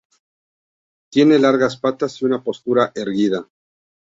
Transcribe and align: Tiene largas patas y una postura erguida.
Tiene 1.11 1.37
largas 1.37 1.77
patas 1.77 2.19
y 2.23 2.25
una 2.25 2.43
postura 2.43 2.91
erguida. 2.95 3.47